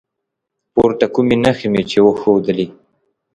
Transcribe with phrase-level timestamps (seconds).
[0.73, 2.67] پورته کومې نښې مې چې وښودلي